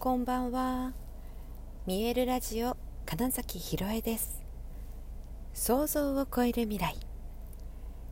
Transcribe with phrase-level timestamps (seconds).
[0.00, 0.94] こんばんは。
[1.86, 4.42] 見えるラジオ金崎ひろえです。
[5.52, 6.96] 想像を超える未来。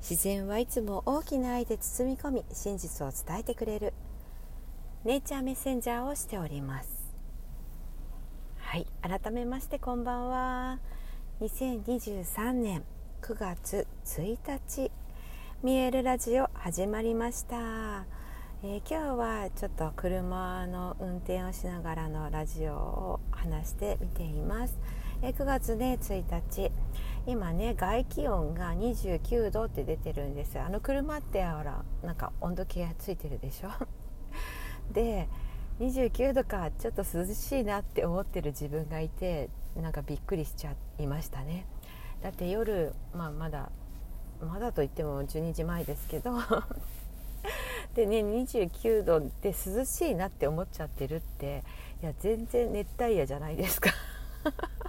[0.00, 3.92] 自然はいつも大きな愛で包み込み真実を伝えてくれる。
[5.04, 6.88] ネイチャーメッセンジャーをしております。
[8.56, 10.78] はい改めましてこんばんは。
[11.42, 12.82] 2023年
[13.20, 14.90] 9月1日
[15.62, 18.23] 見えるラジオ始まりました。
[18.66, 24.78] えー、今日はちょっと車の運転をしながらのラジオを話してみています、
[25.20, 26.72] えー、9月ね1日。
[27.26, 33.68] 今ね外気温が29度って出てるんですあの車ってほらなんか温度計がついてるでしょ？
[34.94, 35.28] で
[35.78, 41.66] 29度かちょっと涼しいなって思ってる自分がいてなんかびっくりしちゃいましたね。
[42.22, 43.70] だって夜、まあ、まだ
[44.40, 46.32] まだといっても12時前ですけど。
[47.94, 51.62] でね29度で涼しいなって思っちゃってるって
[52.02, 53.90] いや全然熱帯夜じゃないですか。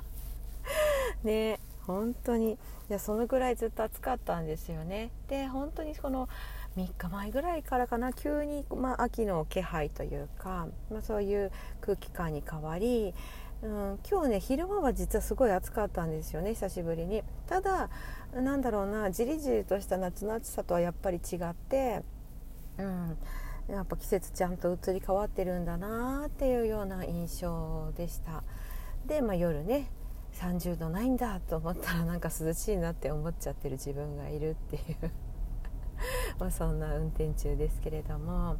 [1.23, 2.57] ね本当に。
[2.87, 5.09] いやそのぐらいずっと暑かったんですよね。
[5.27, 6.29] で本当にこの
[6.77, 13.13] 3日前ぐらいからかな急に、まあ、秋の気配というか、まあ、そういう空気感に変わり、
[13.61, 17.23] うん、今日ね昼間は実はすごい暑かったんですよね久しぶりに。
[17.47, 17.89] ただ
[18.33, 22.03] なんだろうなじりじりとした夏の暑さとはやっぱり違って
[22.77, 23.17] うん、
[23.67, 28.43] やっぱ季節ちゃんと移り変わってるんだなっていうような印象でした。
[29.05, 29.89] で、まあ、夜ね
[30.33, 35.11] 30度ないんだと思ったらなんか涼しいなって思っちゃってる自分がいるっていう。
[36.39, 38.57] まそんな運転中ですけれども。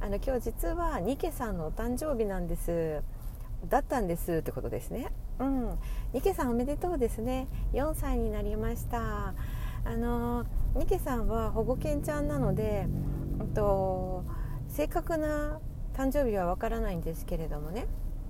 [0.00, 3.02] あの今日実はニケさんのお誕生日なんです。
[3.68, 5.12] だったんですってことですね。
[5.38, 5.78] うん。
[6.12, 7.48] ニケさんおめでとうですね。
[7.72, 9.34] 4歳になりました。
[9.84, 12.86] あのニケさんは保護犬ちゃんなので
[13.46, 14.24] と
[14.68, 15.60] 正確な
[15.94, 17.86] 誕生日はわからないんですけれどもね、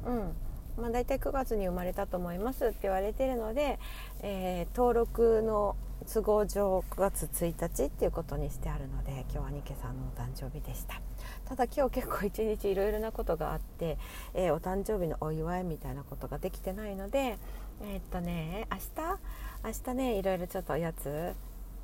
[0.07, 0.33] うん。
[0.81, 3.79] まあ、大体9月に生まれたと思いますって言われてるので、
[4.23, 5.77] えー、登録の
[6.13, 11.01] 都合上9月1日っていうことにしてあるので今日はニケさんのお誕生日でした。
[11.47, 13.99] ただ今日結構一日いろいろなことがあって、
[14.35, 17.39] えー、お誕生日のお祝いみたいなことができてないので
[17.83, 19.19] えー、っとね明日
[19.65, 21.35] 明日ねいろいろちょっとおやつ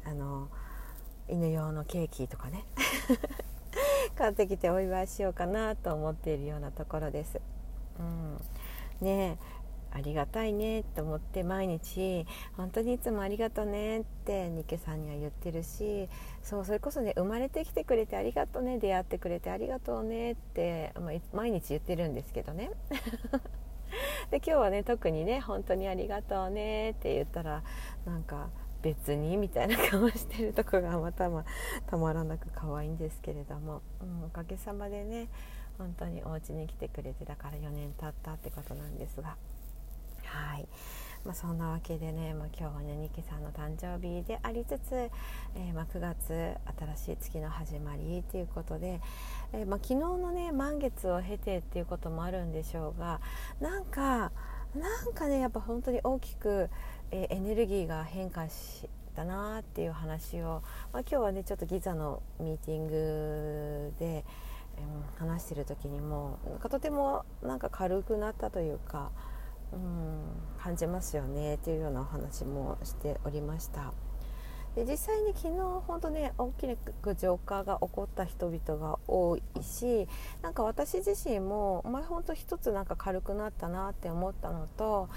[0.04, 0.48] あの
[1.28, 2.64] 犬用のケーキとかね。
[4.16, 7.40] 買ってきてお祝いしようかなと思っているようなところです。
[7.98, 8.38] うん、
[9.00, 9.38] ね
[9.94, 12.26] ありがたいねと思って毎日
[12.56, 16.08] 本当にいつもありがとねってニケさんには言ってるし
[16.42, 20.92] そうそれこそね生まれてきてくれてありがとうね出会ってくれてありがとうねって、
[21.32, 22.70] 毎日言ってるんですけどね。
[24.32, 27.62] で今日はね特にね本当にありがとうねって言ったら
[28.04, 28.48] なんか
[28.84, 31.44] 別にみたいな顔してるとこがまたま
[31.86, 35.28] たまらなく可愛いんですけれども、うん、おかげさまでね
[35.78, 39.36] 本当にお家に来てくれてだから4年経ったってことなんですが
[40.26, 40.68] はい。
[41.24, 46.54] まあ、そんなわけでね、まあ、今日はねニキさんの誕生日でありつつ、えー、まあ、9月
[46.96, 49.00] 新しい月の始まりということで、
[49.54, 53.22] えー、ま昨日のね満月を経てっていうこともあるんでしょうが
[53.58, 54.32] なんか
[54.74, 56.68] なんかねやっぱ本当に大きく
[57.14, 64.24] えエネルギーが変化したなっていう話を、まあ、今日はねちょっとギザのミーティングで、
[65.20, 69.12] うん、話してる時にもなんかとてもなんか軽くなったというか、
[69.72, 70.22] うん、
[70.60, 73.92] 感じますよねっていうようなお話もしておりました。
[74.74, 76.66] で実際に昨日本当ね大き
[77.00, 80.08] く浄化が起こった人々が多いし
[80.42, 85.08] なんか私自身もお前本当一つなんか軽くなったなって思ったのと、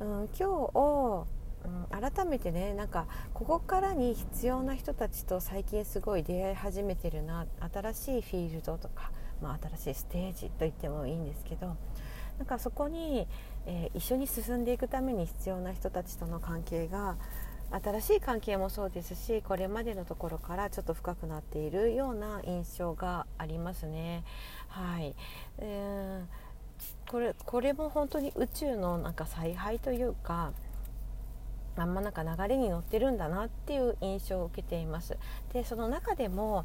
[0.00, 1.34] うん、今日
[1.64, 11.76] うん、改めてねなんかここからに必要な人たちと最近すごい出会い始めてるな新しいフィールドとか、まあ、新しいステージと言ってもいいんですけど
[12.38, 13.26] なんかそこに、
[13.66, 17.16] えー、一緒に進んでいくために必要な人たちとの関係が
[17.70, 24.24] 新しい関係もそうですしこれまでのところからちょっと深くなっているような印象がありますね。
[24.68, 25.14] はい、
[25.58, 30.52] えー、これこれも本当に宇宙のなんか采配というか
[31.76, 35.16] あんまなんか流れに乗ってるんだなっていう印象を受けています。
[35.52, 36.64] でその中でも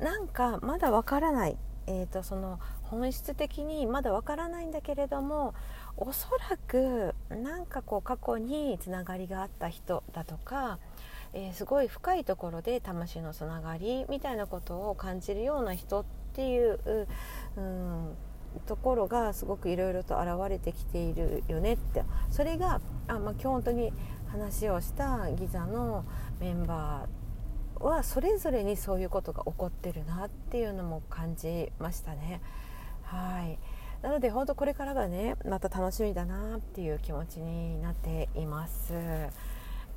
[0.00, 1.56] なんかまだわからない、
[1.86, 5.54] えーと、その本質的にまだわからないんだけれども
[5.96, 10.78] おそらくなんかこう過去につながりがあった人だとか、
[11.32, 17.06] えー、すごい深いところで魂のつながりみたいなことを感じるような人っていう、
[17.56, 18.16] うん、
[18.66, 22.04] ところがすごくいろいろと現れてきているよねって。
[22.30, 23.92] それがあ、まあ、今日本当に
[24.34, 26.04] 話をしたギザの
[26.40, 32.40] メンバーはそれぞれにそういうことが起こってるなっていうのも感じましたね。
[33.04, 33.58] はい。
[34.02, 38.92] なので本当これからがねまた楽しみだなっていう気持ちになっています。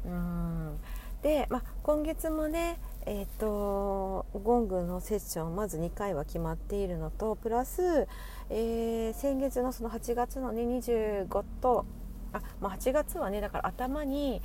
[0.05, 0.77] うん。
[1.23, 2.79] で、まあ、今月もね
[3.09, 8.05] えーと、ゴングのセッションまず2回は決まっているのとプラス、
[8.49, 11.85] えー、先月のその8月の、ね、25と
[12.33, 14.41] あ、まあ、8月はねだから頭に、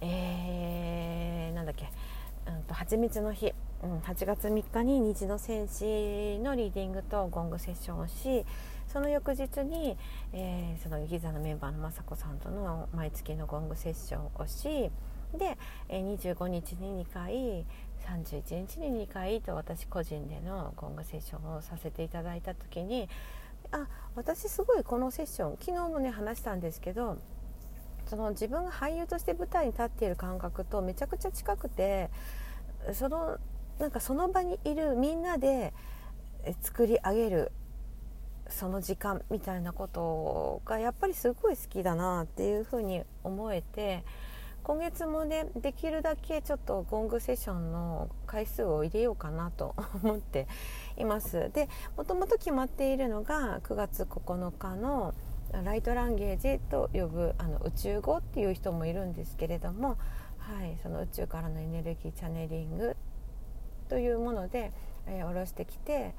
[0.00, 1.88] えー、なんだっけ、
[2.46, 3.52] うんと、蜂蜜の日、
[3.82, 8.44] うん、8月3日に虹の戦士のリーディングとゴングセッションをし
[8.92, 9.96] その翌日に、
[10.32, 14.90] えー、そのギザのメンバーの雅子さんとの毎月のゴングセッションをし
[15.38, 15.56] で、
[15.88, 17.64] えー、25日に2回
[18.02, 23.08] 31日に2回と私個人でのゴングセッションをさせていただいた時に
[23.72, 27.18] あ私すごいこのセッション昨日もね話したんですけど
[28.06, 32.10] その自分が俳優として舞台に立っている感覚とめちゃくちゃ近くて
[32.92, 33.38] その
[33.78, 35.72] なんかその場にいるみんなで
[36.60, 37.52] 作り上げる
[38.48, 44.04] その時間みたいなことがやっぱりすごい好きだなっていうふうに思えて
[44.64, 50.46] 今月もねできるだけちょっとゴングセッションの回数を入れようかなと思って
[50.96, 51.50] います。
[51.52, 55.14] でもともと決まっているのが9月9日の
[55.64, 59.98] ライトランゲージと呼ぶあの宇宙語っていう人もいるんですけれども、
[60.38, 62.96] はい、その宇宙からのエネルギーチャネリング
[63.88, 64.72] というもので、
[65.06, 66.14] えー、下ろしてきて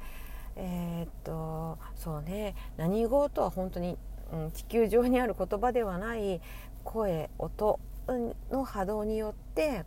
[0.55, 3.97] えー、っとそうね何語とは本当に、
[4.31, 6.41] うん、地球上にある言葉ではない
[6.83, 7.79] 声音
[8.51, 9.85] の波動によって、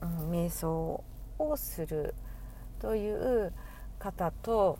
[0.00, 1.02] うん、瞑想
[1.38, 2.14] をする
[2.78, 3.52] という
[3.98, 4.78] 方と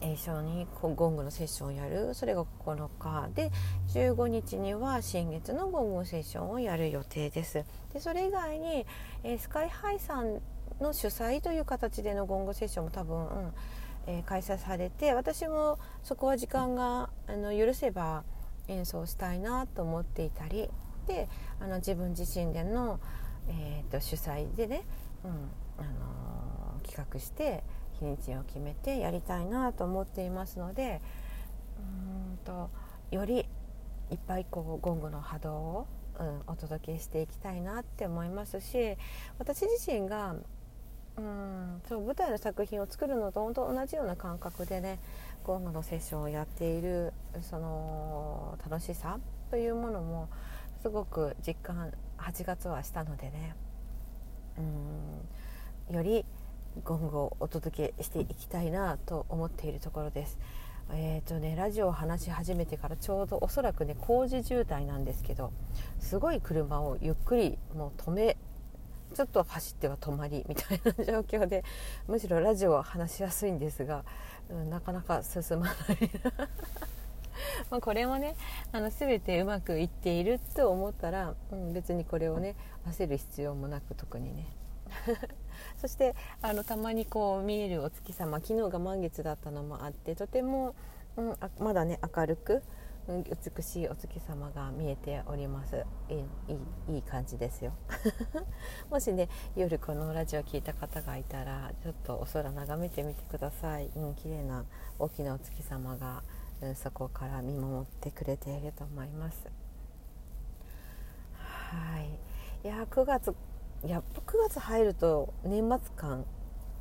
[0.00, 2.14] 一緒にゴングのセッションをやる。
[2.14, 3.50] それが9日で
[3.88, 7.64] 15日には新月のゴングセッションをやる予定です。
[7.92, 8.86] でそれ以外に、
[9.22, 10.40] えー、スカイハイさん
[10.80, 13.52] の主催という形でのゴングセッションも多分、うん
[14.06, 18.24] えー、開催されて私もそこは時間があの許せば
[18.68, 20.70] 演奏したいなと思っていたり
[21.06, 21.28] で
[21.60, 23.00] あの自分自身での、
[23.48, 24.82] えーと、主催でね、
[25.24, 25.30] うん
[25.78, 27.62] あのー、企画して
[27.98, 31.00] 日にちを決めてやりたいなと思っていますので
[31.78, 32.70] うんと
[33.10, 33.46] より
[34.10, 35.86] いっぱいこうゴングの波動を、
[36.18, 38.96] うん、お届けしていきたいなって思いますし
[39.38, 40.36] 私自身が
[41.16, 44.98] うんそう舞台の作品を作るのと本当同じような感覚でね
[45.44, 47.12] ゴングのセッションをやっている
[47.42, 49.18] その楽しさ
[49.50, 50.28] というものも
[50.84, 53.56] すごく実感8月はしたのでね。
[55.88, 55.94] うん。
[55.94, 56.26] より
[56.84, 60.38] ゴングをお届けしていきたいなと思っているところです。
[60.92, 65.54] えーとね、ラジオを話し始めてからちょうどおそらくね工事渋滞なんですけど
[66.00, 68.36] すごい車をゆっくりもう止め
[69.14, 71.64] ちょっと走っては止まりみたいな状況で
[72.06, 74.04] むしろラジオは話しやすいんですが、
[74.50, 75.74] うん、なかなか進まない
[77.70, 78.36] まこれもね
[78.72, 84.46] あの全てうまくいっていると思ったら、うん、別にこれをね焦る必要もなく特にね。
[85.80, 90.74] そしてあのたまにこう見えるお月様昨日が満月だったのもあってとても、
[91.16, 92.62] うん、あまだね明るく、
[93.08, 95.84] うん、美しいお月様が見えております。
[96.08, 97.72] いいいい感じですよ。
[98.90, 104.64] もしね夜このラジオ聴いた方がいたらちょっとお空眺めてみてください、うん、綺麗な
[104.98, 106.22] 大きなお月様が
[106.74, 109.46] そこから見守ってくれていると思います。
[111.34, 113.34] はいいや9月
[113.84, 116.24] やっぱ9月入ると年末感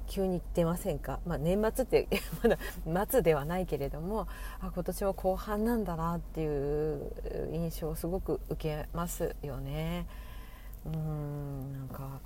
[0.07, 2.07] 急に出ませんか、まあ、年末って
[2.85, 4.27] まだ末ではないけれども
[4.61, 7.11] あ今年も後半なんだなっていう
[7.51, 10.07] 印象をすごく受けますよね。
[10.85, 12.19] うんなんか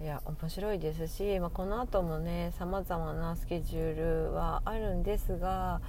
[0.00, 5.80] いや面白いですし、まあ、この後もねさまざまなスケジュールはあるんですが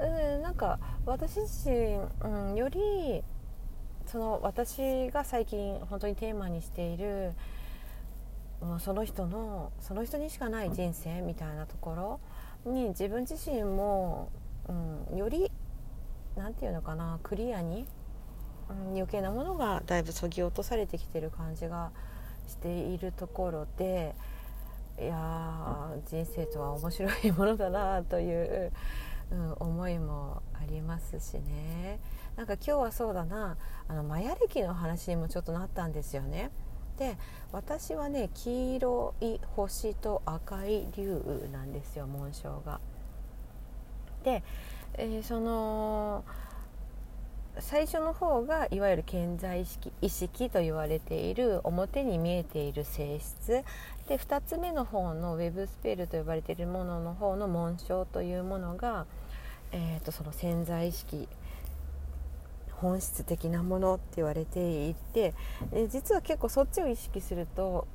[0.00, 3.22] うん、なんか私自身、うん、より
[4.06, 7.32] その私が最近本当にテーマにしている
[8.60, 12.20] もうその人のその人にしかない人生みたいなとこ
[12.64, 14.30] ろに自分自身も、
[15.10, 15.50] うん、より
[16.36, 17.86] 何て言うのかなクリアに、
[18.70, 21.90] うん、余計なものがだいぶそぎ落とされてきてる感じが
[22.46, 24.14] しているところで
[25.00, 28.72] いや人生とは面白いものだなという
[29.30, 32.00] うん、思いもありますしね
[32.36, 33.56] なんか今日はそうだな
[33.88, 36.50] あのマヤ歴の話にもちょっとなったんですよね。
[36.98, 37.16] で
[37.52, 42.80] 私はね黄色い星と赤い竜なんですよ紋章が。
[44.24, 44.42] で、
[44.94, 46.24] えー、その
[47.60, 53.64] 最初の方がいわゆる健在意識意識と言われている表に見えている性質。
[54.08, 59.06] で2つ目の方のウェブスペルと呼ばれているものの方の紋章というものが、
[59.72, 61.28] えーと、その潜在意識
[62.72, 65.34] 本質的なものって言われていて
[65.90, 67.86] 実は結構そっちを意識すると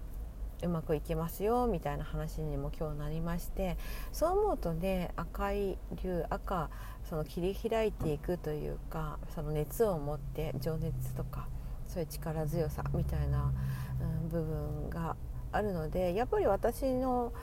[0.63, 3.77] うまくいきますよみたいな話にも今日なりまして
[4.12, 6.70] そう思うとね赤い竜赤
[7.10, 11.48] その切り開いていくというかその熱を持って情熱とか
[11.88, 13.53] そういう力強さみたいな、
[14.01, 15.15] うん、部分が
[15.51, 17.34] あるのでやっぱり私の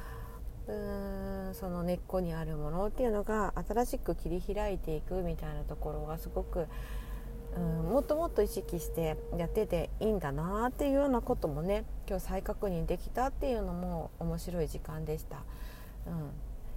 [0.66, 6.66] うーんその根っこにあるものっていうのが新しく切り開いていくみたいなところがすごく
[7.57, 15.38] うんもっともっと意識してやってていいんだなっていうようなこともね今日再確認できたっていうのも面白い時間でした。
[16.07, 16.30] うん、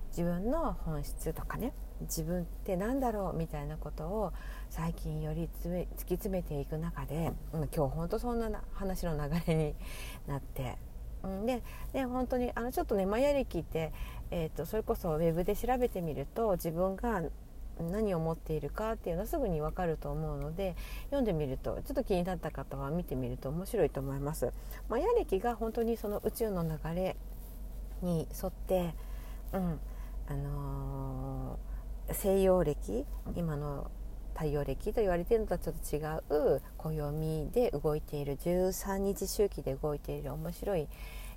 [0.10, 4.34] 自分の本質とかね自分って何だろうみたいなことを
[4.70, 9.76] 最近より突き詰めていく中で、うん、今日本当そんな話の流れに
[10.28, 10.78] なって、
[11.24, 11.62] うん、で
[11.94, 13.94] で本当にあのちょっとねマヤ歴って、
[14.32, 17.22] えーとそれこそウェブで調べてみると自分が
[17.80, 20.76] 何を持っているかっていうのはすぐに分かると思うので
[21.06, 24.52] 読んでみるとちょっと気になった方は見てみると面白いと思います。
[24.90, 27.16] マヤ暦が本当にその宇宙の流れ
[28.02, 28.94] に沿って、
[29.54, 29.80] うん
[30.28, 33.90] あのー、西洋暦今の
[34.36, 36.00] 太陽暦と言われているのとはちょっと違
[36.56, 40.88] う暦で動いている13日周期で動いている面白い、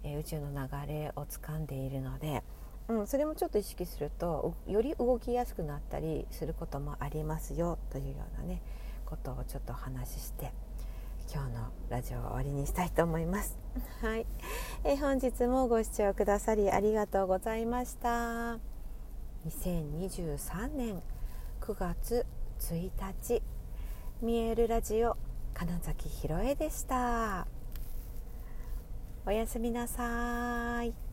[0.03, 2.43] えー、宇宙の流れをつかんでいるので。
[2.89, 8.63] うん、それもちょっと意識するとより動きやすくなったりすることもありますよというようなね
[9.05, 10.53] ことをちょっとお話しして
[11.33, 13.59] 今日のラジオを終わりにしたいと思います。
[14.01, 14.27] はい、
[14.85, 18.59] えー、本日もご視聴くださりありがとうございました。
[19.47, 21.03] 2023年
[21.61, 22.27] 9月
[22.61, 23.43] 1日
[24.23, 25.17] 見えるラジオ
[25.55, 27.47] 金崎ひろえでした。
[29.27, 31.06] おやすみなさい。